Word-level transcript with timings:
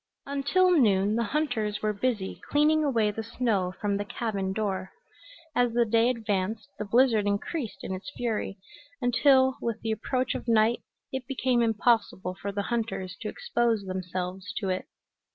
Until 0.25 0.71
noon 0.71 1.15
the 1.15 1.25
hunters 1.29 1.83
were 1.83 1.93
busy 1.93 2.41
cleaning 2.49 2.83
away 2.83 3.11
the 3.11 3.21
snow 3.21 3.71
from 3.79 3.97
the 3.97 4.03
cabin 4.03 4.51
door. 4.51 4.89
As 5.55 5.73
the 5.73 5.85
day 5.85 6.09
advanced 6.09 6.69
the 6.79 6.85
blizzard 6.85 7.27
increased 7.27 7.83
in 7.83 7.93
its 7.93 8.09
fury, 8.17 8.57
until, 8.99 9.57
with 9.61 9.79
the 9.81 9.91
approach 9.91 10.33
of 10.33 10.47
night, 10.47 10.81
it 11.11 11.27
became 11.27 11.61
impossible 11.61 12.33
for 12.41 12.51
the 12.51 12.63
hunters 12.63 13.15
to 13.21 13.29
expose 13.29 13.83
themselves 13.83 14.51
to 14.57 14.69
it. 14.69 14.87